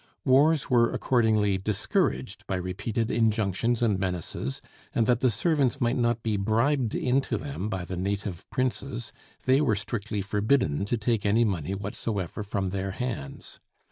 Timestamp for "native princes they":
7.97-9.61